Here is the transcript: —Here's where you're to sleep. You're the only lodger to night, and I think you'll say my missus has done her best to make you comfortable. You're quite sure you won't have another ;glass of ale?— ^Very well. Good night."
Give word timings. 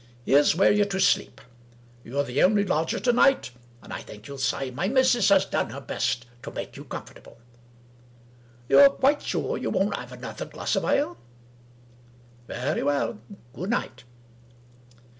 —Here's 0.25 0.55
where 0.55 0.71
you're 0.71 0.87
to 0.87 0.99
sleep. 0.99 1.39
You're 2.03 2.23
the 2.23 2.41
only 2.41 2.65
lodger 2.65 2.99
to 2.99 3.13
night, 3.13 3.51
and 3.83 3.93
I 3.93 4.01
think 4.01 4.27
you'll 4.27 4.39
say 4.39 4.71
my 4.71 4.87
missus 4.87 5.29
has 5.29 5.45
done 5.45 5.69
her 5.69 5.79
best 5.79 6.25
to 6.41 6.49
make 6.49 6.75
you 6.75 6.85
comfortable. 6.85 7.37
You're 8.67 8.89
quite 8.89 9.21
sure 9.21 9.59
you 9.59 9.69
won't 9.69 9.95
have 9.95 10.11
another 10.11 10.45
;glass 10.45 10.75
of 10.75 10.85
ale?— 10.85 11.19
^Very 12.49 12.83
well. 12.83 13.19
Good 13.53 13.69
night." 13.69 14.03